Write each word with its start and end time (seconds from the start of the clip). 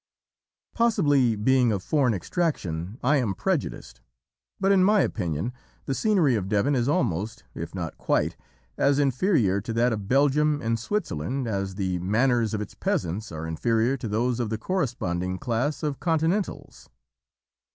"Possibly, 0.73 1.35
being 1.35 1.71
of 1.71 1.83
foreign 1.83 2.15
extraction, 2.15 2.97
I 3.03 3.17
am 3.17 3.35
prejudiced, 3.35 4.01
but 4.59 4.71
in 4.71 4.83
my 4.83 5.01
opinion 5.01 5.53
the 5.85 5.93
scenery 5.93 6.33
of 6.33 6.47
Devon 6.49 6.73
is 6.73 6.89
almost, 6.89 7.43
if 7.53 7.75
not 7.75 7.99
quite, 7.99 8.35
as 8.79 8.97
inferior 8.97 9.61
to 9.61 9.71
that 9.73 9.93
of 9.93 10.07
Belgium 10.07 10.59
and 10.59 10.79
Switzerland 10.79 11.47
as 11.47 11.75
the 11.75 11.99
manners 11.99 12.55
of 12.55 12.61
its 12.61 12.73
peasants 12.73 13.31
are 13.31 13.45
inferior 13.45 13.95
to 13.97 14.07
those 14.07 14.39
of 14.39 14.49
the 14.49 14.57
corresponding 14.57 15.37
class 15.37 15.83
of 15.83 15.99
Continentals. 15.99 16.89